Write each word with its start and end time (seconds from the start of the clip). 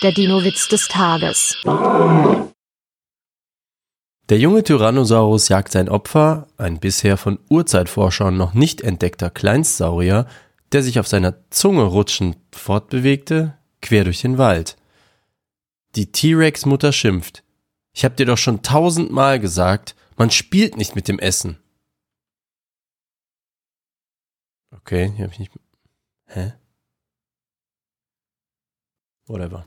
Der 0.00 0.12
Dino-Witz 0.12 0.68
des 0.68 0.86
Tages. 0.86 1.56
Der 4.28 4.38
junge 4.38 4.62
Tyrannosaurus 4.62 5.48
jagt 5.48 5.72
sein 5.72 5.88
Opfer, 5.88 6.46
ein 6.56 6.78
bisher 6.78 7.16
von 7.16 7.40
Urzeitforschern 7.50 8.36
noch 8.36 8.54
nicht 8.54 8.80
entdeckter 8.80 9.28
Kleinstsaurier, 9.28 10.28
der 10.70 10.84
sich 10.84 11.00
auf 11.00 11.08
seiner 11.08 11.50
Zunge 11.50 11.82
rutschend 11.82 12.36
fortbewegte, 12.54 13.58
quer 13.82 14.04
durch 14.04 14.20
den 14.20 14.38
Wald. 14.38 14.76
Die 15.96 16.12
T-Rex-Mutter 16.12 16.92
schimpft. 16.92 17.42
Ich 17.92 18.04
hab 18.04 18.16
dir 18.16 18.26
doch 18.26 18.38
schon 18.38 18.62
tausendmal 18.62 19.40
gesagt, 19.40 19.96
man 20.16 20.30
spielt 20.30 20.76
nicht 20.76 20.94
mit 20.94 21.08
dem 21.08 21.18
Essen. 21.18 21.58
Okay, 24.70 25.12
hier 25.16 25.24
hab 25.24 25.32
ich 25.32 25.40
nicht. 25.40 25.52
Hä? 26.26 26.52
Whatever. 29.26 29.66